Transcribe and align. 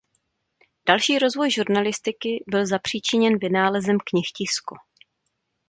Další 0.87 1.19
rozvoj 1.19 1.51
žurnalistiky 1.51 2.43
byl 2.47 2.67
zapříčiněn 2.67 3.37
vynálezem 3.37 3.97
knihtisku. 4.05 4.75